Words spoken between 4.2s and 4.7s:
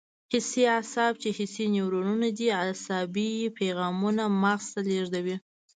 مغز